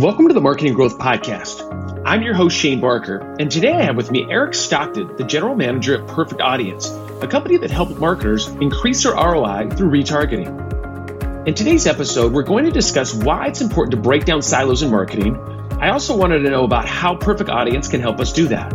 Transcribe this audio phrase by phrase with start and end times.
[0.00, 2.02] Welcome to the Marketing Growth Podcast.
[2.06, 5.54] I'm your host, Shane Barker, and today I have with me Eric Stockton, the General
[5.54, 6.88] Manager at Perfect Audience,
[7.20, 11.46] a company that helps marketers increase their ROI through retargeting.
[11.46, 14.90] In today's episode, we're going to discuss why it's important to break down silos in
[14.90, 15.36] marketing.
[15.72, 18.70] I also wanted to know about how Perfect Audience can help us do that.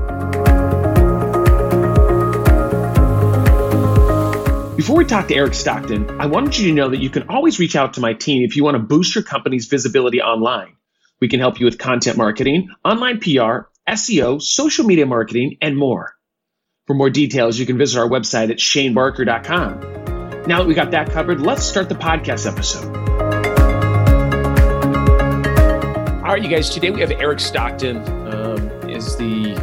[4.77, 7.57] Before we talk to Eric Stockton, I wanted you to know that you can always
[7.57, 10.75] reach out to my team if you want to boost your company's visibility online.
[11.21, 16.13] We can help you with content marketing, online PR, SEO, social media marketing, and more.
[16.87, 20.43] For more details, you can visit our website at shanebarker.com.
[20.45, 22.93] Now that we got that covered, let's start the podcast episode.
[26.17, 29.53] All right, you guys, today we have Eric Stockton, um, is the,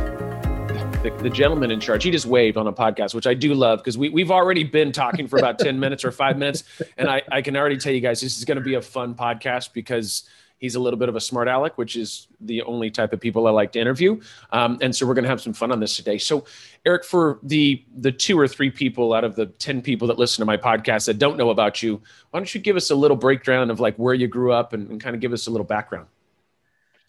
[1.03, 2.03] the, the gentleman in charge.
[2.03, 4.91] He just waved on a podcast, which I do love because we, we've already been
[4.91, 6.65] talking for about 10 minutes or five minutes.
[6.97, 9.15] And I, I can already tell you guys, this is going to be a fun
[9.15, 10.27] podcast because–
[10.63, 13.49] He's a little bit of a smart aleck, which is the only type of people
[13.49, 14.21] I like to interview.
[14.53, 16.19] Um, and so we're going to have some fun on this today.
[16.19, 16.45] So,
[16.87, 20.41] Eric, for the the two or three people out of the ten people that listen
[20.41, 23.17] to my podcast that don't know about you, why don't you give us a little
[23.17, 25.67] breakdown of like where you grew up and, and kind of give us a little
[25.67, 26.07] background?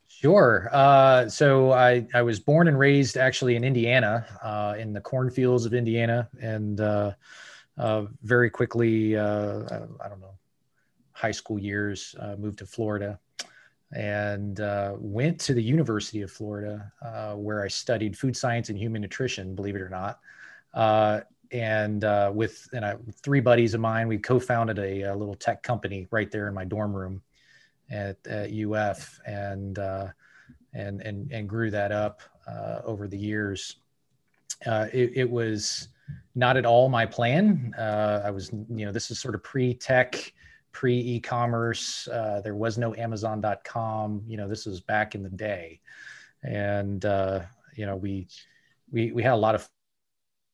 [0.07, 0.67] Sure.
[0.71, 5.67] Uh, so I, I was born and raised actually in Indiana, uh, in the cornfields
[5.67, 7.11] of Indiana, and uh,
[7.77, 9.59] uh very quickly, uh,
[10.03, 10.33] I don't know,
[11.11, 13.19] high school years, uh, moved to Florida
[13.93, 18.77] and uh, went to the University of Florida, uh, where I studied food science and
[18.77, 20.19] human nutrition, believe it or not.
[20.73, 25.35] Uh, and uh, with and I, three buddies of mine, we co-founded a, a, little
[25.35, 27.21] tech company right there in my dorm room
[27.91, 30.07] at, at UF, and uh,
[30.73, 33.77] and and and grew that up uh, over the years.
[34.65, 35.89] It, it, was
[36.35, 37.75] not at all my plan.
[37.77, 40.33] I was, you know, this is sort of pre-tech
[40.73, 42.07] pre e-commerce.
[42.09, 44.23] Uh, there was no Amazon.com.
[44.27, 45.79] You know, this was back in the day,
[46.43, 47.41] and uh,
[47.75, 48.27] you know, we
[48.91, 49.69] we we had a lot of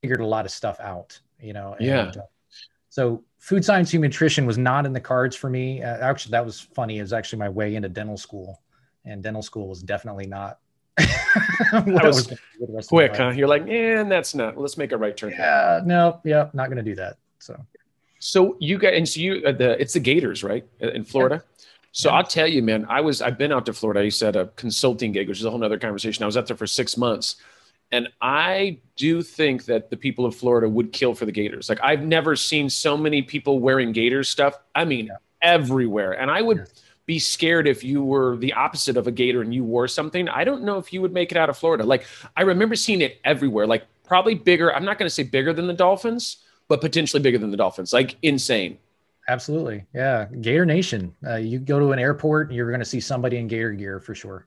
[0.02, 1.18] figured a lot of stuff out.
[1.40, 2.12] You know, and, yeah.
[2.16, 2.26] Uh,
[2.90, 5.82] so food science, and nutrition was not in the cards for me.
[5.82, 6.98] Uh, actually, that was funny.
[6.98, 8.62] It was actually my way into dental school,
[9.04, 10.58] and dental school was definitely not.
[10.96, 13.30] that was, was quick, huh?
[13.30, 14.58] You're like, man, that's not.
[14.58, 15.30] Let's make a right turn.
[15.30, 17.16] Yeah, no, yeah, not going to do that.
[17.38, 17.64] So
[18.20, 21.42] so you got and so you uh, the it's the Gators right in Florida.
[21.42, 21.64] Yeah.
[21.92, 22.16] So yeah.
[22.16, 24.00] I'll tell you, man, I was I've been out to Florida.
[24.00, 26.22] I used to a consulting gig, which is a whole other conversation.
[26.22, 27.36] I was out there for six months,
[27.90, 31.70] and I do think that the people of Florida would kill for the Gators.
[31.70, 34.54] Like I've never seen so many people wearing Gators stuff.
[34.74, 35.16] I mean, yeah.
[35.42, 36.58] everywhere, and I would.
[36.58, 36.64] Yeah.
[37.06, 40.28] Be scared if you were the opposite of a gator and you wore something.
[40.28, 41.82] I don't know if you would make it out of Florida.
[41.82, 42.04] Like
[42.36, 43.66] I remember seeing it everywhere.
[43.66, 44.72] Like probably bigger.
[44.72, 46.36] I'm not going to say bigger than the Dolphins,
[46.70, 47.92] but potentially bigger than the Dolphins.
[47.92, 48.78] Like insane.
[49.28, 49.84] Absolutely.
[49.92, 50.26] Yeah.
[50.40, 51.12] Gator Nation.
[51.26, 54.14] Uh, you go to an airport, you're going to see somebody in Gator gear for
[54.14, 54.46] sure.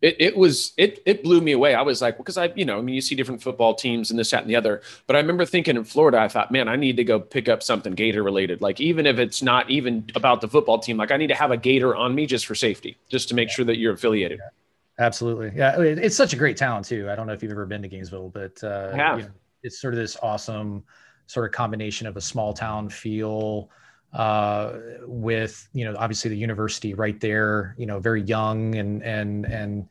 [0.00, 1.74] It, it was it it blew me away.
[1.74, 4.18] I was like, because I you know I mean you see different football teams and
[4.18, 6.76] this that and the other, but I remember thinking in Florida, I thought, man, I
[6.76, 8.62] need to go pick up something Gator related.
[8.62, 11.50] Like even if it's not even about the football team, like I need to have
[11.50, 13.54] a Gator on me just for safety, just to make yeah.
[13.56, 14.40] sure that you're affiliated.
[14.42, 15.04] Yeah.
[15.04, 15.78] Absolutely, yeah.
[15.78, 17.10] It's such a great town too.
[17.10, 19.28] I don't know if you've ever been to Gainesville, but uh, you know,
[19.62, 20.82] it's sort of this awesome
[21.30, 23.70] sort of combination of a small town feel
[24.12, 29.46] uh, with you know obviously the university right there you know very young and and
[29.46, 29.88] and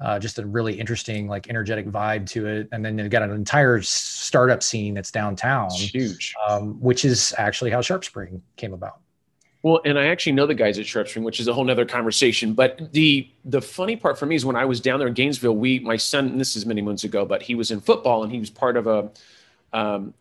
[0.00, 2.68] uh, just a really interesting like energetic vibe to it.
[2.72, 6.34] And then you've got an entire startup scene that's downtown it's huge.
[6.48, 9.00] um, which is actually how sharp spring came about.
[9.62, 11.84] Well, and I actually know the guys at Sharp Spring, which is a whole nother
[11.84, 12.54] conversation.
[12.54, 15.54] But the the funny part for me is when I was down there in Gainesville,
[15.54, 18.38] we my son, this is many moons ago, but he was in football and he
[18.40, 19.10] was part of a
[19.74, 20.14] um,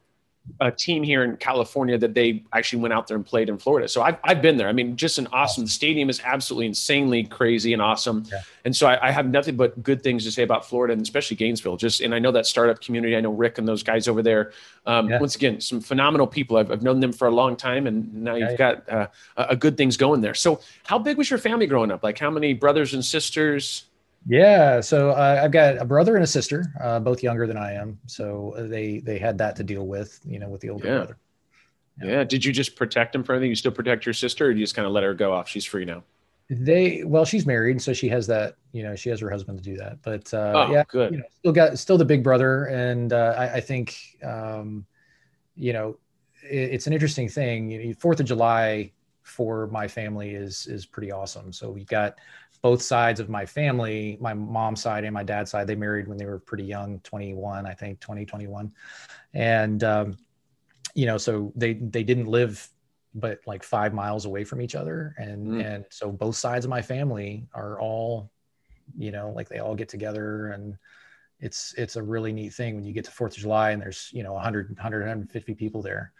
[0.59, 3.87] a team here in California that they actually went out there and played in Florida.
[3.87, 4.67] So I've, I've been there.
[4.67, 8.25] I mean, just an awesome the stadium is absolutely insanely crazy and awesome.
[8.31, 8.41] Yeah.
[8.65, 11.37] And so I, I, have nothing but good things to say about Florida and especially
[11.37, 11.77] Gainesville.
[11.77, 13.15] Just and I know that startup community.
[13.15, 14.51] I know Rick and those guys over there.
[14.85, 15.19] Um, yeah.
[15.19, 16.57] Once again, some phenomenal people.
[16.57, 19.07] I've, I've, known them for a long time, and now you've got uh,
[19.37, 20.33] a good things going there.
[20.33, 22.03] So how big was your family growing up?
[22.03, 23.85] Like how many brothers and sisters?
[24.27, 27.73] Yeah, so uh, I've got a brother and a sister, uh, both younger than I
[27.73, 27.99] am.
[28.05, 30.97] So uh, they they had that to deal with, you know, with the older yeah.
[30.97, 31.17] brother.
[32.01, 32.11] Yeah.
[32.11, 32.23] yeah.
[32.23, 33.49] Did you just protect him for anything?
[33.49, 35.47] You still protect your sister, or do you just kind of let her go off?
[35.47, 36.03] She's free now.
[36.49, 38.55] They well, she's married, so she has that.
[38.71, 40.01] You know, she has her husband to do that.
[40.01, 41.11] But uh, oh, yeah, good.
[41.11, 44.85] You know, still got still the big brother, and uh, I, I think um,
[45.55, 45.97] you know
[46.43, 47.93] it, it's an interesting thing.
[47.95, 48.91] Fourth of July
[49.21, 51.53] for my family is is pretty awesome.
[51.53, 52.15] So we've got
[52.61, 56.17] both sides of my family, my mom's side and my dad's side, they married when
[56.17, 58.71] they were pretty young, 21, I think 2021.
[59.33, 60.17] And, um,
[60.93, 62.69] you know, so they, they didn't live
[63.15, 65.15] but like five miles away from each other.
[65.17, 65.65] And, mm.
[65.65, 68.31] and so both sides of my family are all,
[68.97, 70.77] you know, like they all get together and
[71.39, 74.09] it's, it's a really neat thing when you get to 4th of July and there's,
[74.11, 76.11] you know, 100, 100, 150 people there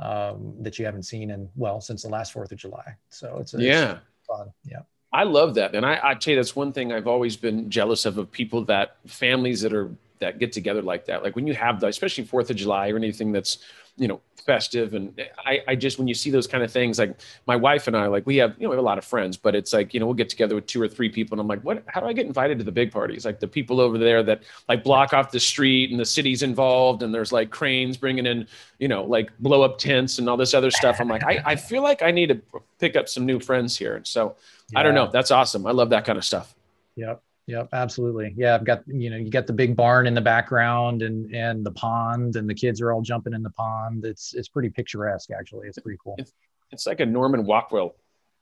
[0.00, 2.96] um, that you haven't seen in, well, since the last 4th of July.
[3.10, 3.98] So it's, a, yeah.
[4.18, 4.52] It's fun.
[4.64, 4.82] Yeah.
[5.12, 5.74] I love that.
[5.74, 8.64] And I, I tell you, that's one thing I've always been jealous of, of people
[8.64, 11.22] that families that are, that get together like that.
[11.22, 13.58] Like when you have the, especially 4th of July or anything that's,
[13.96, 14.94] you know, festive.
[14.94, 17.96] And I, I just, when you see those kind of things, like my wife and
[17.96, 19.94] I, like we have, you know, we have a lot of friends, but it's like,
[19.94, 21.34] you know, we'll get together with two or three people.
[21.34, 23.24] And I'm like, what, how do I get invited to the big parties?
[23.24, 27.02] Like the people over there that like block off the street and the city's involved
[27.02, 28.48] and there's like cranes bringing in,
[28.78, 31.00] you know, like blow up tents and all this other stuff.
[31.00, 32.40] I'm like, I, I feel like I need to
[32.80, 33.96] pick up some new friends here.
[33.96, 34.36] And so
[34.72, 34.80] yeah.
[34.80, 35.08] I don't know.
[35.08, 35.66] That's awesome.
[35.66, 36.54] I love that kind of stuff.
[36.96, 37.22] Yep.
[37.46, 38.34] Yep, absolutely.
[38.36, 41.66] Yeah, I've got you know you got the big barn in the background and and
[41.66, 44.04] the pond and the kids are all jumping in the pond.
[44.04, 45.66] It's it's pretty picturesque actually.
[45.66, 46.14] It's pretty cool.
[46.18, 46.32] It's,
[46.70, 47.96] it's like a Norman Rockwell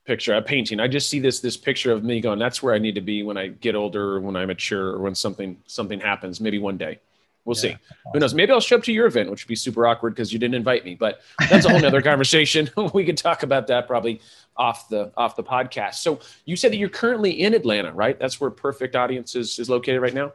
[0.06, 0.80] picture, a painting.
[0.80, 2.38] I just see this this picture of me going.
[2.38, 5.14] That's where I need to be when I get older, when I mature, or when
[5.14, 6.40] something something happens.
[6.40, 7.00] Maybe one day.
[7.44, 7.76] We'll yeah, see.
[8.12, 8.34] Who knows?
[8.34, 10.54] Maybe I'll show up to your event, which would be super awkward because you didn't
[10.54, 10.94] invite me.
[10.94, 12.70] But that's a whole nother conversation.
[12.94, 14.20] we could talk about that probably
[14.56, 15.96] off the off the podcast.
[15.96, 18.18] So you said that you're currently in Atlanta, right?
[18.18, 20.32] That's where Perfect Audience is, is located right now.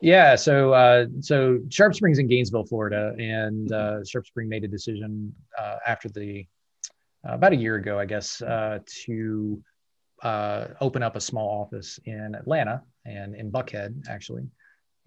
[0.00, 0.36] Yeah.
[0.36, 5.34] So uh, so Sharp Springs in Gainesville, Florida, and uh, Sharp Spring made a decision
[5.58, 6.46] uh, after the
[7.26, 9.62] uh, about a year ago, I guess, uh, to
[10.22, 14.48] uh, open up a small office in Atlanta and in Buckhead, actually.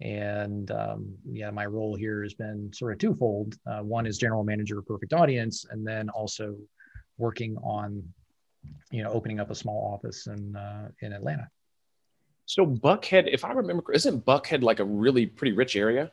[0.00, 3.56] And um, yeah, my role here has been sort of twofold.
[3.66, 6.56] Uh, one is general manager of Perfect Audience, and then also
[7.18, 8.02] working on,
[8.90, 11.48] you know, opening up a small office in uh, in Atlanta.
[12.46, 16.10] So Buckhead, if I remember, isn't Buckhead like a really pretty rich area?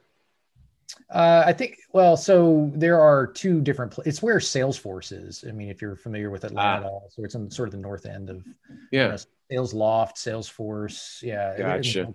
[1.10, 5.44] Uh, I think, well, so there are two different, pl- it's where Salesforce is.
[5.48, 7.00] I mean, if you're familiar with Atlanta, ah.
[7.10, 8.46] so it's in sort of the north end of,
[8.92, 9.18] yeah, you know,
[9.50, 11.22] Sales Loft, Salesforce.
[11.22, 11.58] Yeah.
[11.58, 12.14] Gotcha.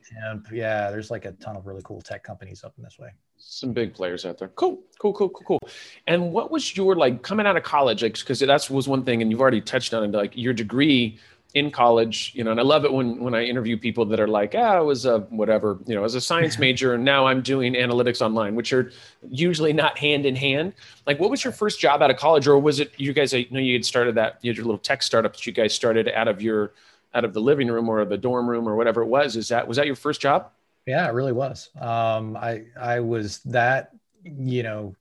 [0.52, 0.90] Yeah.
[0.90, 3.11] There's like a ton of really cool tech companies up in this way.
[3.38, 4.49] Some big players out there.
[4.49, 5.70] Cool, cool, cool, cool, cool.
[6.06, 8.02] And what was your like coming out of college?
[8.02, 11.19] Like, cause that was one thing, and you've already touched on it, like your degree
[11.55, 14.29] in college, you know, and I love it when when I interview people that are
[14.29, 17.43] like, ah, I was a whatever, you know, as a science major, and now I'm
[17.43, 18.90] doing analytics online, which are
[19.29, 20.73] usually not hand in hand.
[21.06, 23.34] Like, what was your first job out of college, or was it you guys?
[23.34, 25.75] I know you had started that, you had your little tech startup that you guys
[25.75, 26.73] started out of your
[27.14, 29.37] out of the living room or the dorm room or whatever it was.
[29.37, 30.50] Is that was that your first job?
[30.87, 31.70] Yeah, it really was.
[31.81, 33.91] Um, I I was that
[34.25, 34.94] you know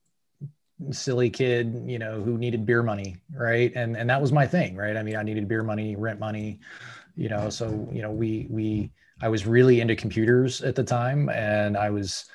[0.89, 3.71] silly kid, you know, who needed beer money, right?
[3.75, 4.97] And and that was my thing, right?
[4.97, 6.59] I mean, I needed beer money, rent money,
[7.15, 7.49] you know.
[7.49, 8.91] So you know, we we
[9.21, 12.25] I was really into computers at the time, and I was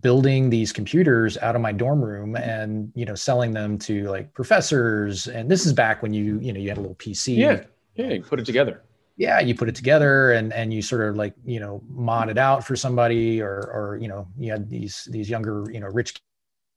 [0.00, 4.32] building these computers out of my dorm room and you know selling them to like
[4.34, 7.62] professors and this is back when you you know you had a little pc yeah
[7.94, 8.82] yeah you put it together
[9.16, 12.38] yeah you put it together and and you sort of like you know mod it
[12.38, 16.20] out for somebody or or you know you had these these younger you know rich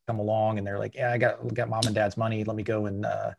[0.08, 2.64] come along and they're like yeah i got got mom and dad's money let me
[2.64, 3.32] go and uh,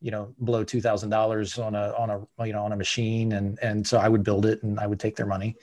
[0.00, 3.32] you know blow two thousand dollars on a on a you know on a machine
[3.32, 5.56] and and so i would build it and i would take their money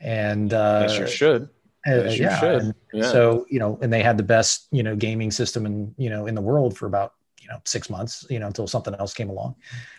[0.00, 1.48] and uh sure should
[1.84, 2.74] uh, yeah, should.
[2.92, 3.10] yeah.
[3.10, 6.26] so you know and they had the best you know gaming system in you know
[6.26, 7.14] in the world for about
[7.52, 9.54] know six months you know until something else came along.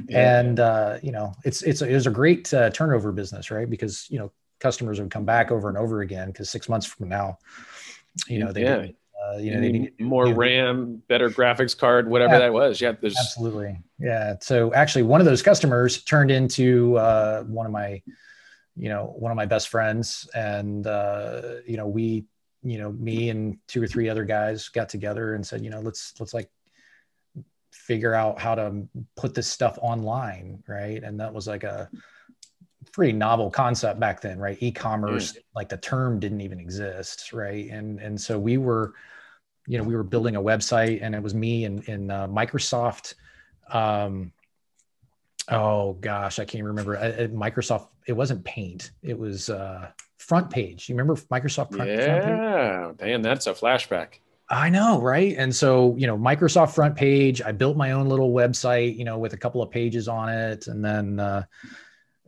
[0.08, 0.40] Yeah.
[0.40, 3.70] and uh, you know it's it's it was a great uh, turnover business right?
[3.70, 7.10] Because you know customers would come back over and over again because six months from
[7.10, 7.38] now
[8.28, 8.78] you know they yeah.
[8.78, 12.40] Did, uh, you know they need more you know, ram better graphics card whatever yeah,
[12.40, 12.82] that was.
[12.82, 13.80] Yeah there's absolutely.
[14.00, 14.36] Yeah.
[14.42, 18.02] So actually one of those customers turned into uh, one of my
[18.76, 20.30] you know one of my best friends.
[20.34, 22.26] And uh, you know we
[22.64, 25.80] you know me and two or three other guys got together and said you know
[25.80, 26.50] let's let's like
[27.84, 28.88] figure out how to
[29.18, 31.04] put this stuff online right?
[31.04, 31.90] And that was like a
[32.94, 34.58] pretty novel concept back then right?
[34.62, 35.38] E-commerce mm.
[35.54, 37.70] like the term didn't even exist right?
[37.70, 38.94] And and so we were
[39.68, 43.16] you know we were building a website and it was me and in uh, microsoft
[43.70, 44.32] um
[45.50, 46.96] oh gosh i can't remember.
[47.34, 48.92] Microsoft it wasn't paint.
[49.02, 50.88] It was uh front page.
[50.88, 52.80] You remember microsoft front, yeah.
[52.80, 54.20] Front damn that's a flashback
[54.50, 55.36] I know, right?
[55.38, 59.18] And so, you know, Microsoft front page, I built my own little website, you know,
[59.18, 60.68] with a couple of pages on it.
[60.68, 61.44] And then, uh,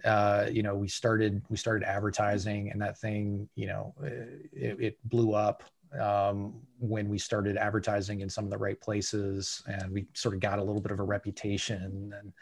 [0.03, 4.97] uh, you know, we started, we started advertising and that thing, you know, it, it
[5.03, 5.63] blew up
[5.99, 10.39] um, when we started advertising in some of the right places and we sort of
[10.39, 12.33] got a little bit of a reputation and,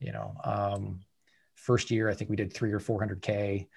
[0.00, 1.00] you know, um,
[1.54, 3.68] first year, I think we did three or 400K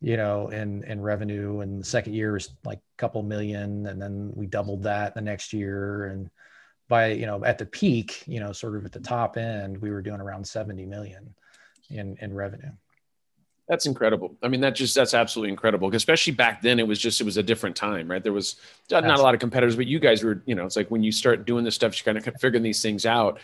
[0.00, 1.60] you know, in in revenue.
[1.60, 5.20] And the second year was like a couple million, and then we doubled that the
[5.20, 6.06] next year.
[6.06, 6.30] And
[6.88, 9.90] by you know at the peak, you know, sort of at the top end, we
[9.90, 11.34] were doing around 70 million
[11.90, 12.72] in in revenue.
[13.70, 14.36] That's incredible.
[14.42, 15.94] I mean, that just that's absolutely incredible.
[15.94, 18.20] Especially back then, it was just it was a different time, right?
[18.20, 18.56] There was
[18.90, 19.20] not absolutely.
[19.20, 21.46] a lot of competitors, but you guys were, you know, it's like when you start
[21.46, 23.38] doing this stuff, you're kind of figuring these things out.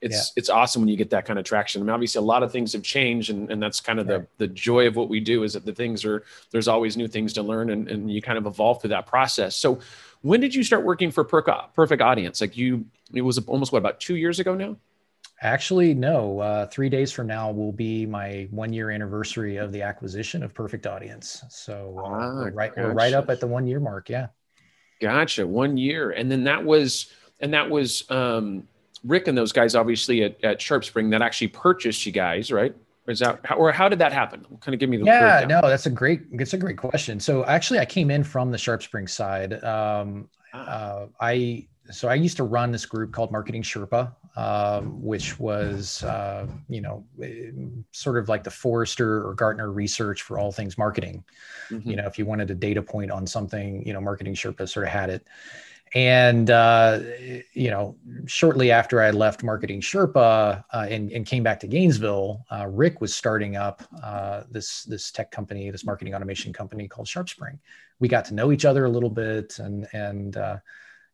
[0.00, 0.40] It's yeah.
[0.40, 1.82] it's awesome when you get that kind of traction.
[1.82, 4.20] I mean, obviously, a lot of things have changed, and, and that's kind of right.
[4.38, 7.08] the the joy of what we do is that the things are there's always new
[7.08, 9.54] things to learn, and, and you kind of evolve through that process.
[9.56, 9.80] So,
[10.22, 12.40] when did you start working for Perfect Audience?
[12.40, 14.76] Like you, it was almost what about two years ago now?
[15.42, 16.40] Actually, no.
[16.40, 20.52] Uh, three days from now will be my one year anniversary of the acquisition of
[20.52, 21.42] Perfect Audience.
[21.48, 22.88] So uh, ah, we're right, gotcha.
[22.88, 24.10] we're right up at the one year mark.
[24.10, 24.28] Yeah.
[25.00, 25.46] Gotcha.
[25.46, 28.68] One year, and then that was, and that was um,
[29.04, 32.74] Rick and those guys, obviously at, at Sharp Spring, that actually purchased you guys, right?
[33.06, 34.44] Is that how, or how did that happen?
[34.60, 35.44] Kind of give me the yeah.
[35.48, 36.22] No, that's a great.
[36.32, 37.18] It's a great question.
[37.18, 39.64] So actually, I came in from the Sharp Spring side.
[39.64, 40.58] Um, ah.
[40.58, 46.02] uh, I so I used to run this group called Marketing Sherpa, um, which was
[46.04, 47.04] uh, you know
[47.92, 51.24] sort of like the Forrester or Gartner research for all things marketing.
[51.70, 51.90] Mm-hmm.
[51.90, 54.86] You know, if you wanted a data point on something, you know, Marketing Sherpa sort
[54.86, 55.26] of had it.
[55.94, 57.00] And uh,
[57.52, 62.44] you know, shortly after I left Marketing Sherpa uh, and, and, came back to Gainesville,
[62.52, 67.08] uh, Rick was starting up uh, this this tech company, this marketing automation company called
[67.08, 67.58] SharpSpring.
[67.98, 70.58] We got to know each other a little bit, and and uh,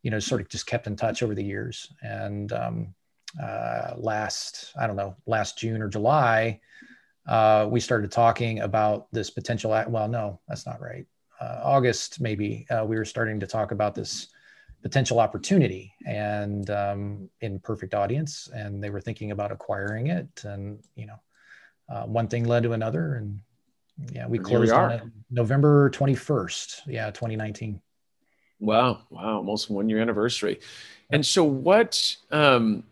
[0.03, 1.91] you know, sort of just kept in touch over the years.
[2.03, 2.95] And um,
[3.43, 6.61] uh, last, I don't know, last June or July,
[7.71, 9.71] we started talking about this potential.
[9.89, 11.07] Well, no, that's not right.
[11.41, 14.29] August, maybe we were starting to talk about this
[14.87, 20.45] potential opportunity and um, in perfect audience, and they were thinking about acquiring it.
[20.45, 21.19] And you know,
[21.89, 23.41] uh, one thing led to another, and
[24.13, 26.83] yeah, we closed we on it November twenty first.
[26.87, 27.81] Yeah, twenty nineteen.
[28.61, 29.03] Wow.
[29.11, 29.39] Wow.
[29.39, 30.61] Almost one year anniversary.
[31.11, 32.85] And so what, um,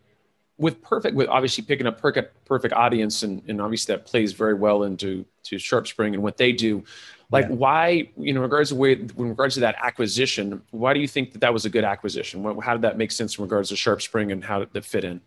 [0.56, 4.54] with perfect, with obviously picking up perfect, perfect audience and, and obviously that plays very
[4.54, 6.84] well into to Sharp Spring and what they do.
[7.30, 7.54] Like yeah.
[7.54, 11.08] why, you know, in regards to way, in regards to that acquisition, why do you
[11.08, 12.44] think that that was a good acquisition?
[12.60, 15.04] How did that make sense in regards to Sharp Spring and how did it fit
[15.04, 15.20] in?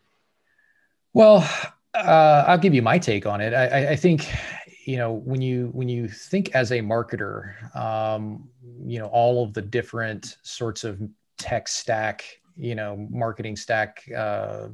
[1.14, 1.48] Well,
[1.94, 3.54] uh, I'll give you my take on it.
[3.54, 4.30] I, I, think
[4.86, 8.48] you know when you when you think as a marketer um,
[8.86, 11.02] you know all of the different sorts of
[11.38, 12.24] tech stack
[12.56, 14.68] you know marketing stack uh,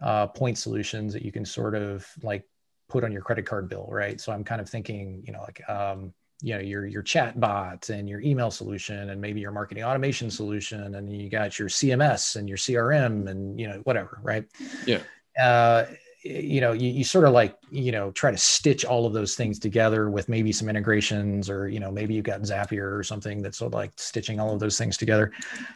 [0.00, 2.44] uh, point solutions that you can sort of like
[2.88, 4.20] put on your credit card bill right?
[4.20, 6.12] So i'm kind of thinking you know like um,
[6.42, 10.30] you know your your chat bot and your email solution and maybe your marketing automation
[10.30, 14.44] solution and you got your cms and your crm and you know whatever right?
[14.86, 15.00] Yeah.
[15.40, 15.86] Uh,
[16.22, 19.34] you know you, you sort of like you know try to stitch all of those
[19.34, 23.42] things together with maybe some integrations or you know maybe you've got zapier or something
[23.42, 25.32] that's sort of like stitching all of those things together.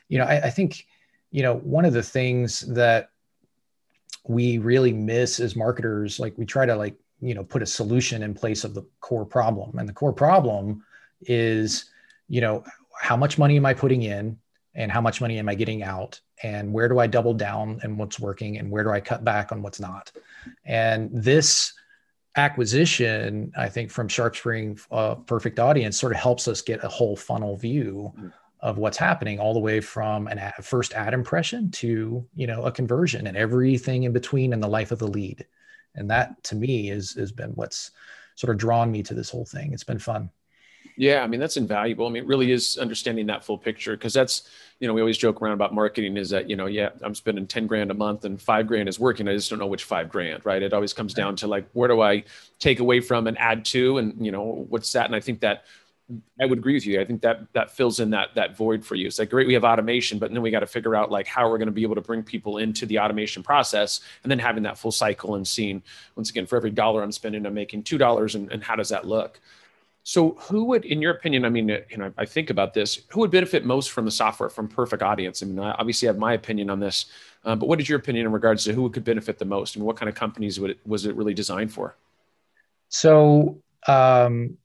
[0.08, 0.86] You know I, I think
[1.30, 3.10] you know one of the things that
[4.24, 8.22] we really miss as marketers like we try to like you know put a solution
[8.22, 10.84] in place of the core problem and the core problem
[11.22, 11.86] is
[12.28, 12.64] you know
[13.00, 14.38] how much money am i putting in
[14.74, 17.98] and how much money am I getting out and where do I double down and
[17.98, 20.12] what's working and where do I cut back on what's not.
[20.64, 21.72] And this
[22.36, 27.16] acquisition, I think from SharpSpring uh, Perfect Audience sort of helps us get a whole
[27.16, 28.28] funnel view mm-hmm.
[28.62, 32.64] Of what's happening all the way from an ad, first ad impression to, you know,
[32.64, 35.46] a conversion and everything in between in the life of the lead.
[35.94, 37.90] And that to me is has been what's
[38.34, 39.72] sort of drawn me to this whole thing.
[39.72, 40.30] It's been fun.
[40.96, 42.06] Yeah, I mean that's invaluable.
[42.06, 44.48] I mean, it really is understanding that full picture because that's
[44.80, 47.46] you know we always joke around about marketing is that you know yeah I'm spending
[47.46, 49.28] ten grand a month and five grand is working.
[49.28, 50.62] I just don't know which five grand, right?
[50.62, 52.24] It always comes down to like where do I
[52.58, 55.06] take away from and add to, and you know what's that?
[55.06, 55.64] And I think that
[56.40, 57.00] I would agree with you.
[57.00, 59.06] I think that that fills in that that void for you.
[59.06, 61.48] It's like great we have automation, but then we got to figure out like how
[61.48, 64.62] we're going to be able to bring people into the automation process, and then having
[64.64, 65.82] that full cycle and seeing
[66.16, 68.88] once again for every dollar I'm spending, I'm making two dollars, and, and how does
[68.88, 69.40] that look?
[70.02, 73.20] So, who would, in your opinion, I mean, you know, I think about this, who
[73.20, 75.42] would benefit most from the software from Perfect Audience?
[75.42, 77.06] I mean, I obviously have my opinion on this,
[77.44, 79.76] uh, but what is your opinion in regards to who could benefit the most?
[79.76, 81.96] Mean, what kind of companies would it, was it really designed for?
[82.88, 84.56] So, um,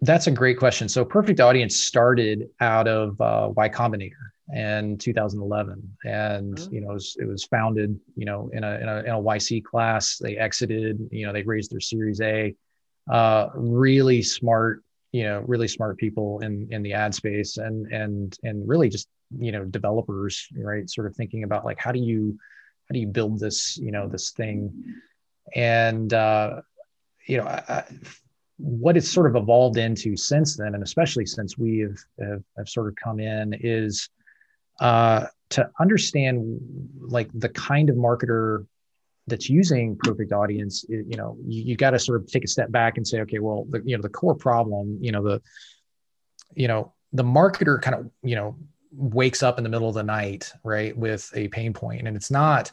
[0.00, 0.88] that's a great question.
[0.88, 4.12] So, Perfect Audience started out of uh, Y Combinator
[4.52, 6.74] in 2011, and mm-hmm.
[6.74, 9.20] you know, it was, it was, founded, you know, in a, in a in a
[9.20, 10.18] YC class.
[10.18, 12.54] They exited, you know, they raised their Series A
[13.10, 18.36] uh, really smart, you know, really smart people in in the ad space, and and
[18.42, 20.88] and really just you know developers, right?
[20.88, 22.36] Sort of thinking about like how do you
[22.88, 24.72] how do you build this, you know, this thing,
[25.54, 26.60] and uh,
[27.26, 27.44] you know.
[27.44, 27.84] I,
[28.58, 32.68] what it's sort of evolved into since then, and especially since we have, have, have
[32.68, 34.08] sort of come in, is
[34.80, 36.58] uh, to understand
[37.00, 38.66] like the kind of marketer
[39.26, 42.70] that's using perfect audience you know you, you got to sort of take a step
[42.70, 45.42] back and say okay well the you know the core problem you know the
[46.54, 48.56] you know the marketer kind of you know
[48.92, 52.30] wakes up in the middle of the night right with a pain point and it's
[52.30, 52.70] not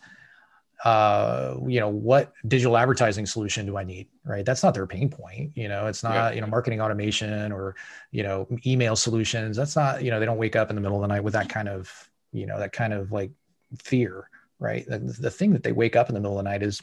[0.84, 4.08] uh, you know, what digital advertising solution do I need?
[4.26, 4.46] Right.
[4.46, 5.52] That's not their pain point.
[5.56, 6.32] You know, it's not, yeah.
[6.32, 7.76] you know, marketing automation or,
[8.12, 9.56] you know, email solutions.
[9.58, 11.34] That's not, you know, they don't wake up in the middle of the night with
[11.34, 13.32] that kind of, you know, that kind of like
[13.82, 14.30] fear.
[14.60, 14.86] Right.
[14.88, 16.82] The, the thing that they wake up in the middle of the night is,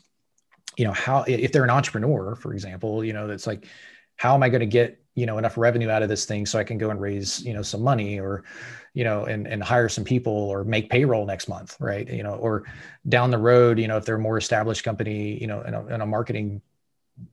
[0.77, 3.67] you know, how, if they're an entrepreneur, for example, you know, that's like,
[4.17, 6.59] how am I going to get, you know, enough revenue out of this thing so
[6.59, 8.45] I can go and raise, you know, some money or,
[8.95, 12.09] you know, and, and hire some people or make payroll next month, right?
[12.09, 12.65] You know, or
[13.09, 15.87] down the road, you know, if they're a more established company, you know, in a,
[15.87, 16.63] in a marketing,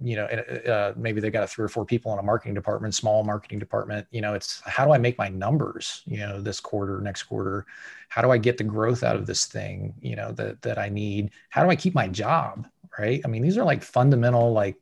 [0.02, 3.24] you know, uh, maybe they got three or four people in a marketing department, small
[3.24, 7.00] marketing department, you know, it's how do I make my numbers, you know, this quarter,
[7.00, 7.66] next quarter,
[8.10, 10.90] how do I get the growth out of this thing, you know, that, that I
[10.90, 11.32] need?
[11.50, 12.68] How do I keep my job?
[13.00, 13.22] Right.
[13.24, 14.76] I mean, these are like fundamental, like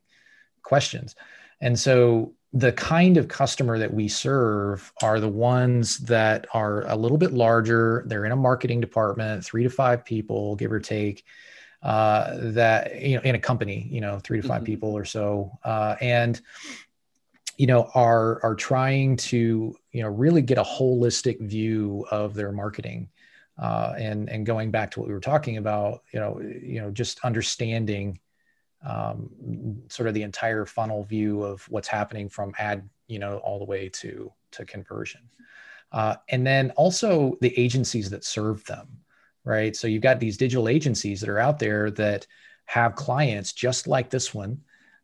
[0.62, 1.14] questions.
[1.60, 6.96] And so the kind of customer that we serve are the ones that are a
[6.96, 8.04] little bit larger.
[8.06, 11.24] They're in a marketing department, three to five people, give or take.
[11.82, 14.64] Uh, that you know, in a company, you know, three to 5 mm-hmm.
[14.64, 16.40] people or so, uh, and
[17.58, 22.50] you know, are are trying to you know really get a holistic view of their
[22.50, 23.08] marketing.
[23.58, 26.90] Uh, and and going back to what we were talking about, you know, you know,
[26.90, 28.18] just understanding
[28.86, 33.58] um, sort of the entire funnel view of what's happening from ad, you know, all
[33.58, 35.22] the way to to conversion.
[35.92, 38.88] Uh, and then also the agencies that serve them,
[39.44, 39.76] right?
[39.76, 42.26] So you've got these digital agencies that are out there that
[42.66, 44.60] have clients just like this one,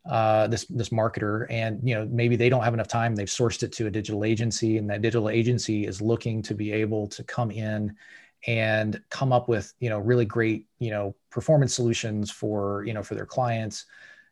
[0.09, 3.15] uh, this this marketer, and you know maybe they don't have enough time.
[3.15, 6.71] They've sourced it to a digital agency, and that digital agency is looking to be
[6.71, 7.95] able to come in
[8.47, 13.03] and come up with you know really great you know performance solutions for you know
[13.03, 13.85] for their clients.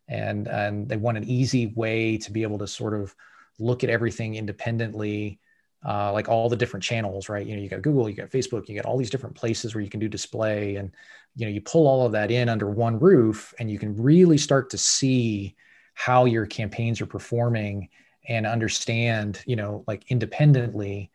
[0.08, 3.16] And and they want an easy way to be able to sort of
[3.60, 5.40] look at everything independently
[5.88, 7.46] uh, like all the different channels right?
[7.46, 9.84] You know you got google you got facebook you got all these different places where
[9.84, 10.76] you can do display.
[10.76, 10.92] And
[11.36, 14.38] you know you pull all of that in under one roof and you can really
[14.38, 15.56] start to see
[15.94, 17.88] how your campaigns are performing
[18.28, 21.10] and understand you know like independently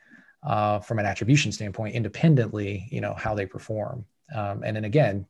[0.47, 4.05] uh, from an attribution standpoint independently you know how they perform
[4.35, 5.27] um, and then again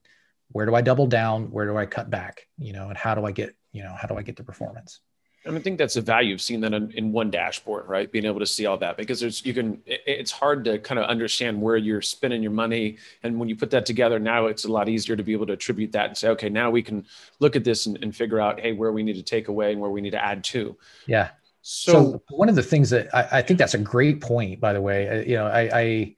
[0.53, 3.25] where do i double down where do i cut back you know and how do
[3.25, 5.01] i get you know how do i get the performance
[5.47, 8.11] I, mean, I think that's the value of seeing that in, in, one dashboard, right?
[8.11, 9.81] Being able to see all that because there's you can.
[9.87, 13.55] It, it's hard to kind of understand where you're spending your money, and when you
[13.55, 16.19] put that together, now it's a lot easier to be able to attribute that and
[16.19, 17.07] say, okay, now we can
[17.39, 19.81] look at this and, and figure out, hey, where we need to take away and
[19.81, 20.77] where we need to add to.
[21.07, 21.31] Yeah,
[21.69, 24.73] so, so, one of the things that I, I, think that's a great point, by
[24.73, 26.15] the way, you know, I,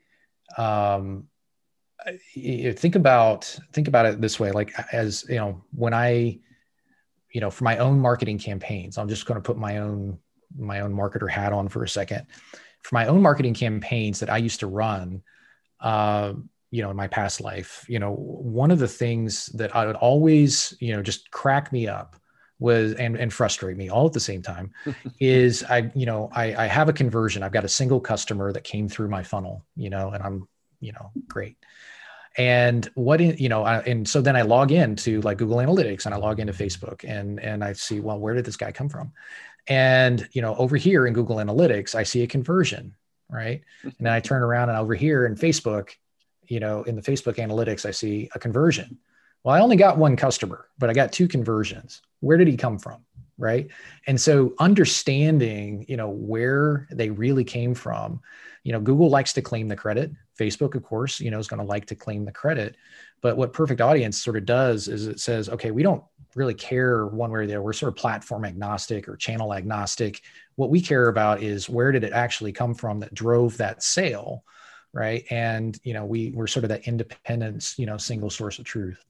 [0.59, 1.27] I um,
[2.45, 6.39] think about think about it this way, like as you know, when I,
[7.33, 10.19] you know, for my own marketing campaigns, I'm just going to put my own
[10.55, 12.27] my own marketer hat on for a second.
[12.83, 15.23] For my own marketing campaigns that I used to run,
[15.81, 16.35] uh,
[16.71, 19.97] you know, in my past life, you know, one of the things that I would
[19.97, 22.17] always, you know, just crack me up
[22.59, 24.73] was and, and frustrate me all at the same time
[25.21, 27.43] is I, you know, I, I have a conversion.
[27.43, 30.49] I've got a single customer that came through my funnel, you know, and I'm,
[30.81, 31.57] you know, great.
[32.37, 36.07] And what, in, you know, I, and so then I log into like Google Analytics
[36.07, 38.89] and I log into Facebook and, and I see, well, where did this guy come
[38.89, 39.13] from?
[39.67, 42.95] And, you know, over here in Google Analytics, I see a conversion,
[43.29, 43.63] right?
[43.83, 45.91] And then I turn around and over here in Facebook,
[46.47, 48.99] you know, in the Facebook analytics, I see a conversion.
[49.49, 52.03] Well, I only got one customer, but I got two conversions.
[52.21, 53.07] Where did he come from?
[53.39, 53.71] Right.
[54.07, 58.21] And so understanding, you know, where they really came from,
[58.63, 60.13] you know, Google likes to claim the credit.
[60.39, 62.77] Facebook, of course, you know, is going to like to claim the credit.
[63.23, 67.07] But what Perfect Audience sort of does is it says, okay, we don't really care
[67.07, 67.63] one way or the other.
[67.63, 70.21] We're sort of platform agnostic or channel agnostic.
[70.57, 74.45] What we care about is where did it actually come from that drove that sale,
[74.93, 75.25] right?
[75.31, 79.03] And you know, we we're sort of that independence, you know, single source of truth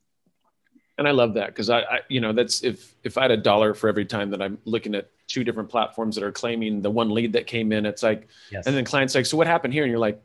[0.99, 3.37] and I love that because I, I, you know, that's if if I had a
[3.37, 6.91] dollar for every time that I'm looking at two different platforms that are claiming the
[6.91, 8.67] one lead that came in, it's like, yes.
[8.67, 9.85] and then clients like, so what happened here?
[9.85, 10.21] And you're like,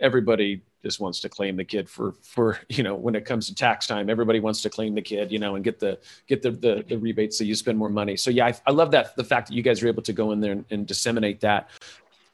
[0.00, 3.54] everybody just wants to claim the kid for for you know when it comes to
[3.54, 6.50] tax time, everybody wants to claim the kid, you know, and get the get the
[6.50, 8.16] the, the rebates so you spend more money.
[8.16, 10.32] So yeah, I, I love that the fact that you guys are able to go
[10.32, 11.70] in there and, and disseminate that.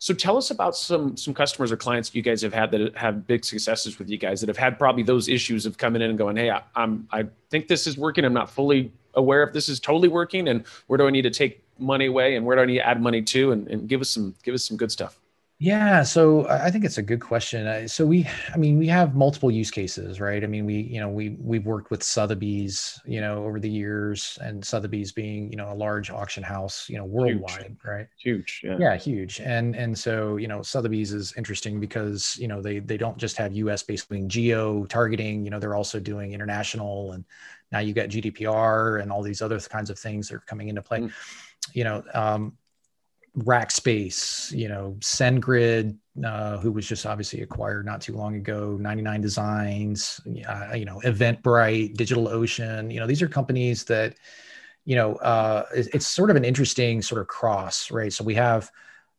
[0.01, 3.27] So tell us about some some customers or clients you guys have had that have
[3.27, 6.19] big successes with you guys that have had probably those issues of coming in and
[6.19, 8.25] going, hey, I, am I think this is working.
[8.25, 11.31] I'm not fully aware if this is totally working, and where do I need to
[11.31, 14.01] take money away, and where do I need to add money to, and, and give
[14.01, 15.18] us some give us some good stuff.
[15.61, 17.89] Yeah, so I think it's a good question.
[17.89, 20.45] So we, I mean, we have multiple use cases, right?
[20.45, 24.39] I mean, we, you know, we we've worked with Sotheby's, you know, over the years,
[24.41, 27.79] and Sotheby's being, you know, a large auction house, you know, worldwide, huge.
[27.85, 28.07] right?
[28.23, 28.77] Huge, yeah.
[28.79, 29.41] Yeah, huge.
[29.41, 33.37] And and so you know, Sotheby's is interesting because you know they they don't just
[33.39, 33.83] have U.S.
[33.83, 35.45] based doing geo targeting.
[35.45, 37.25] You know, they're also doing international, and
[37.73, 40.83] now you got GDPR and all these other kinds of things that are coming into
[40.83, 41.01] play.
[41.01, 41.13] Mm.
[41.73, 42.53] You know, um,
[43.45, 49.21] Rackspace, you know, SendGrid, uh, who was just obviously acquired not too long ago, 99
[49.21, 54.17] Designs, uh, you know, Eventbrite, DigitalOcean, you know, these are companies that,
[54.85, 58.13] you know, uh, it's, it's sort of an interesting sort of cross, right?
[58.13, 58.71] So we have,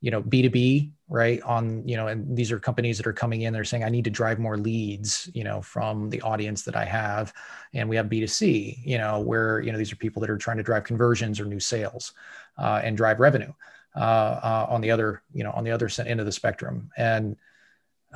[0.01, 1.41] you know, B2B, right?
[1.43, 4.05] On, you know, and these are companies that are coming in, they're saying, I need
[4.05, 7.33] to drive more leads, you know, from the audience that I have.
[7.73, 10.57] And we have B2C, you know, where, you know, these are people that are trying
[10.57, 12.13] to drive conversions or new sales
[12.57, 13.53] uh, and drive revenue
[13.95, 16.91] uh, uh, on the other, you know, on the other end of the spectrum.
[16.97, 17.35] And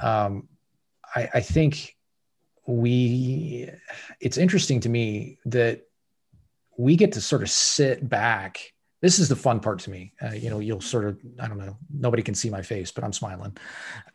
[0.02, 0.48] um,
[1.16, 1.96] I, I think
[2.66, 3.70] we,
[4.20, 5.82] it's interesting to me that
[6.78, 8.74] we get to sort of sit back.
[9.02, 10.14] This is the fun part to me.
[10.22, 13.04] Uh, you know, you'll sort of, I don't know, nobody can see my face, but
[13.04, 13.58] I'm smiling.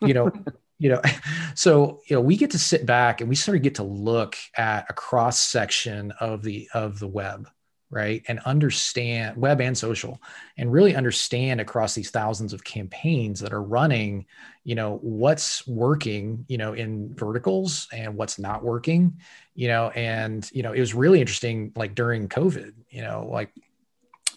[0.01, 0.33] You know,
[0.79, 1.03] you know,
[1.55, 4.37] so you know, we get to sit back and we sort of get to look
[4.57, 7.49] at a cross section of the of the web
[7.91, 8.23] right?
[8.29, 10.21] And understand web and social
[10.57, 14.27] and really understand across these thousands of campaigns that are running
[14.65, 19.19] you know what's working you know in verticals and what's not working
[19.55, 19.89] you know?
[19.91, 23.51] And you know it was really interesting like during covid you know like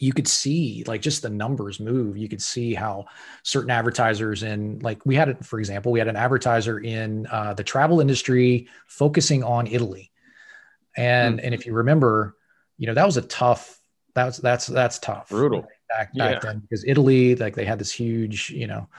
[0.02, 2.18] you could see like just the numbers move.
[2.18, 3.06] You could see how
[3.44, 7.54] certain advertisers in like we had it for example we had an advertiser in uh,
[7.54, 10.12] the travel industry focusing on italy.
[10.98, 11.46] And mm-hmm.
[11.46, 12.36] and if you remember
[12.82, 13.80] you know that was a tough
[14.16, 15.30] that's that's that's tough.
[15.30, 15.62] Brutal.
[15.62, 16.40] Back back yeah.
[16.40, 18.90] then because Italy like they had this huge you know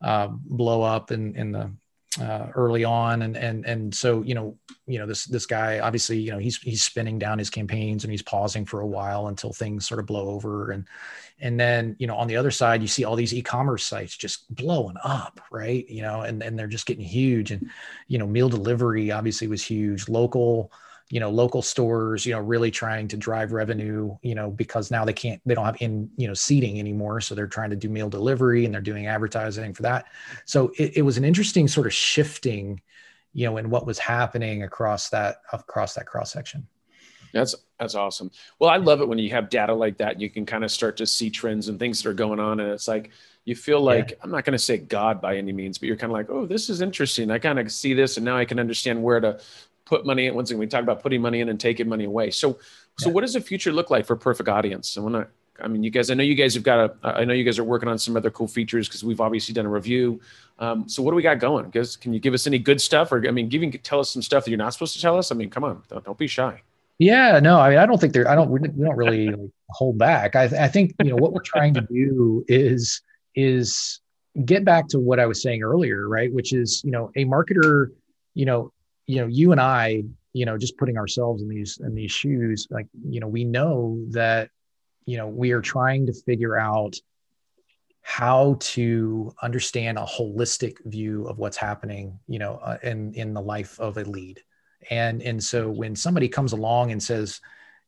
[0.00, 1.72] uh, blow up in in the
[2.20, 6.18] uh, early on and and and so you know you know this this guy obviously
[6.18, 9.52] you know he's he's spinning down his campaigns and he's pausing for a while until
[9.52, 10.70] things sort of blow over.
[10.70, 10.86] And
[11.40, 14.54] and then you know on the other side you see all these e-commerce sites just
[14.54, 15.88] blowing up right?
[15.88, 17.50] You know and and they're just getting huge.
[17.50, 17.68] And
[18.06, 20.08] you know meal delivery obviously was huge.
[20.08, 20.70] Local
[21.12, 25.04] you know local stores you know really trying to drive revenue you know because now
[25.04, 27.90] they can't they don't have in you know seating anymore so they're trying to do
[27.90, 30.06] meal delivery and they're doing advertising for that
[30.46, 32.80] so it, it was an interesting sort of shifting
[33.34, 36.66] you know in what was happening across that across that cross section
[37.32, 38.30] that's that's awesome.
[38.58, 40.20] Well, I love it when you have data like that.
[40.20, 42.70] You can kind of start to see trends and things that are going on, and
[42.70, 43.10] it's like
[43.44, 44.16] you feel like yeah.
[44.22, 46.46] I'm not going to say God by any means, but you're kind of like, oh,
[46.46, 47.30] this is interesting.
[47.30, 49.40] I kind of see this, and now I can understand where to
[49.84, 50.34] put money in.
[50.34, 52.30] Once again, we talk about putting money in and taking money away.
[52.30, 52.58] So,
[52.98, 53.12] so yeah.
[53.12, 54.96] what does the future look like for Perfect Audience?
[54.96, 55.26] I want to.
[55.60, 56.10] I mean, you guys.
[56.10, 57.18] I know you guys have got a.
[57.18, 59.66] I know you guys are working on some other cool features because we've obviously done
[59.66, 60.20] a review.
[60.58, 61.70] Um, so, what do we got going?
[61.70, 64.22] Guys, can you give us any good stuff, or I mean, giving tell us some
[64.22, 65.30] stuff that you're not supposed to tell us?
[65.30, 66.62] I mean, come on, don't, don't be shy.
[66.98, 68.28] Yeah, no, I mean, I don't think there.
[68.28, 68.50] I don't.
[68.50, 70.36] We don't really like, hold back.
[70.36, 73.00] I, I think you know what we're trying to do is
[73.34, 74.00] is
[74.44, 76.32] get back to what I was saying earlier, right?
[76.32, 77.88] Which is you know a marketer,
[78.34, 78.72] you know,
[79.12, 82.66] you know, you and I, you know, just putting ourselves in these in these shoes,
[82.70, 84.48] like, you know, we know that,
[85.04, 86.96] you know, we are trying to figure out
[88.00, 93.40] how to understand a holistic view of what's happening, you know, uh, in in the
[93.42, 94.40] life of a lead.
[94.88, 97.38] And and so when somebody comes along and says,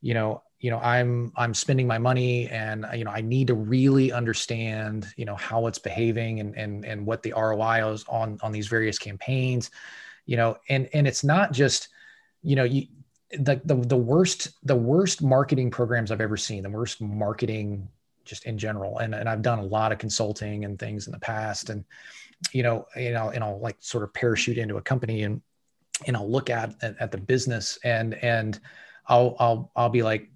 [0.02, 3.54] you know, you know, I'm I'm spending my money and you know, I need to
[3.54, 8.38] really understand, you know, how it's behaving and and and what the ROI is on
[8.42, 9.70] on these various campaigns
[10.26, 11.88] you know and and it's not just
[12.42, 12.86] you know you
[13.38, 17.88] the, the the worst the worst marketing programs I've ever seen, the worst marketing
[18.24, 18.98] just in general.
[18.98, 21.70] And and I've done a lot of consulting and things in the past.
[21.70, 21.84] And
[22.52, 25.42] you know, you know, and I'll like sort of parachute into a company and
[26.06, 28.58] and I'll look at at, the business and and
[29.06, 30.30] I'll I'll I'll be like,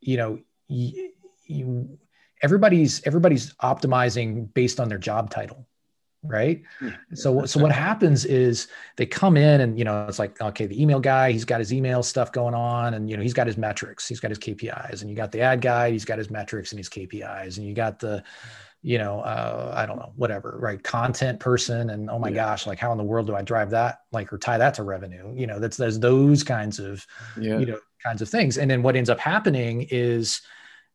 [0.00, 1.12] you know, you,
[1.44, 1.98] you
[2.42, 5.66] everybody's everybody's optimizing based on their job title
[6.28, 6.62] right?
[7.14, 10.80] So so what happens is they come in and you know it's like okay the
[10.80, 13.56] email guy he's got his email stuff going on and you know he's got his
[13.56, 16.72] metrics he's got his kpis and you got the ad guy he's got his metrics
[16.72, 18.22] and his kpis and you got the
[18.82, 20.82] you know uh, i don't know whatever right?
[20.82, 22.34] Content person and oh my yeah.
[22.34, 24.82] gosh like how in the world do i drive that like or tie that to
[24.82, 25.32] revenue?
[25.36, 27.06] You know that's there's those kinds of
[27.40, 27.58] yeah.
[27.58, 28.58] you know kinds of things.
[28.58, 30.40] And then what ends up happening is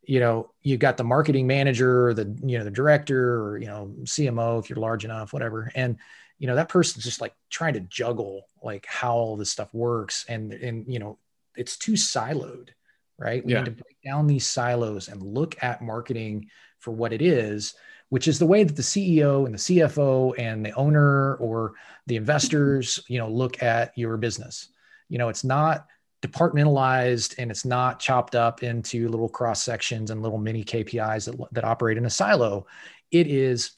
[0.03, 3.67] you know you've got the marketing manager or the you know the director or you
[3.67, 5.97] know cmo if you're large enough whatever and
[6.39, 10.25] you know that person's just like trying to juggle like how all this stuff works
[10.27, 11.17] and and you know
[11.55, 12.69] it's too siloed
[13.17, 13.59] right we yeah.
[13.59, 17.75] need to break down these silos and look at marketing for what it is
[18.11, 21.75] which is the way that the CEO and the CFO and the owner or
[22.07, 24.67] the investors, you know, look at your business.
[25.07, 25.87] You know, it's not
[26.21, 31.53] departmentalized and it's not chopped up into little cross sections and little mini KPIs that,
[31.53, 32.67] that operate in a silo.
[33.09, 33.71] It is,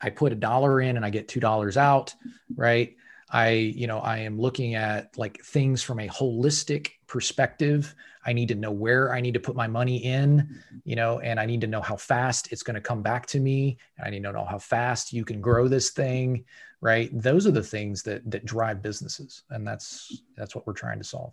[0.00, 2.14] I put a dollar in and I get $2 out,
[2.54, 2.94] right?
[3.30, 7.94] I, you know, I am looking at like things from a holistic perspective.
[8.26, 11.40] I need to know where I need to put my money in, you know, and
[11.40, 13.78] I need to know how fast it's going to come back to me.
[14.04, 16.44] I need to know how fast you can grow this thing,
[16.82, 17.10] right?
[17.12, 21.04] Those are the things that that drive businesses, and that's that's what we're trying to
[21.04, 21.32] solve.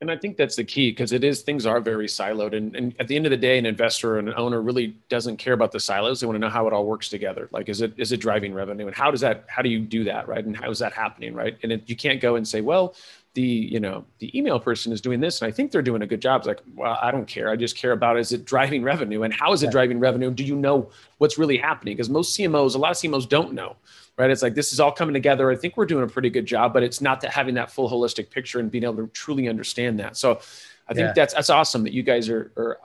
[0.00, 2.54] And I think that's the key because it is things are very siloed.
[2.54, 5.38] And, and at the end of the day, an investor and an owner really doesn't
[5.38, 6.20] care about the silos.
[6.20, 7.48] They want to know how it all works together.
[7.50, 8.86] Like, is it is it driving revenue?
[8.86, 10.28] And how does that how do you do that?
[10.28, 10.44] Right.
[10.44, 11.34] And how is that happening?
[11.34, 11.58] Right.
[11.64, 12.94] And it, you can't go and say, well,
[13.38, 16.06] the you know the email person is doing this and i think they're doing a
[16.06, 18.82] good job it's like well i don't care i just care about is it driving
[18.82, 22.36] revenue and how is it driving revenue do you know what's really happening because most
[22.36, 23.76] cmos a lot of cmos don't know
[24.18, 24.30] right?
[24.30, 25.50] It's like this is all coming together.
[25.50, 27.88] I think we're doing a pretty good job, but it's not that having that full
[27.88, 30.16] holistic picture and being able to truly understand that.
[30.16, 30.40] So
[30.88, 31.12] I think yeah.
[31.14, 32.78] that's that's awesome that you guys are are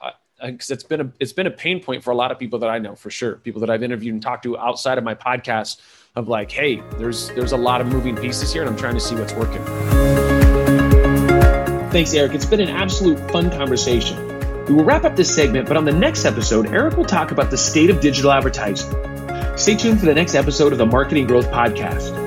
[0.45, 2.59] because uh, it's been a it's been a pain point for a lot of people
[2.59, 3.37] that I know for sure.
[3.37, 5.81] People that I've interviewed and talked to outside of my podcast
[6.15, 9.01] of like, hey, there's there's a lot of moving pieces here, and I'm trying to
[9.01, 10.22] see what's working.
[11.93, 12.33] Thanks, Eric.
[12.33, 14.17] It's been an absolute fun conversation.
[14.65, 17.51] We will wrap up this segment, but on the next episode, Eric will talk about
[17.51, 18.91] the state of digital advertising
[19.55, 22.22] Stay tuned for the next episode of the Marketing Growth Podcast.